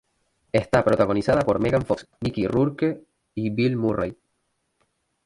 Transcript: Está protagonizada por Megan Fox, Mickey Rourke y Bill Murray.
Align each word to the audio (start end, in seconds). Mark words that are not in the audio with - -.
Está 0.51 0.83
protagonizada 0.83 1.41
por 1.41 1.59
Megan 1.59 1.83
Fox, 1.85 2.07
Mickey 2.21 2.47
Rourke 2.47 3.05
y 3.35 3.51
Bill 3.51 3.77
Murray. 3.77 4.17